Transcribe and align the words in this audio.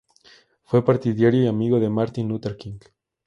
Fue 0.63 0.83
partidario 0.83 1.43
y 1.43 1.47
amigo 1.47 1.79
de 1.79 1.87
Martin 1.91 2.27
Luther 2.27 2.57
King. 2.57 2.79